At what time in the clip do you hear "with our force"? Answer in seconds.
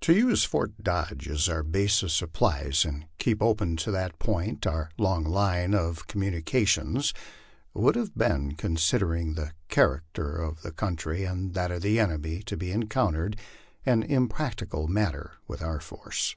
15.46-16.36